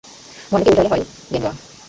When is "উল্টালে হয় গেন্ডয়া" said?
0.71-1.53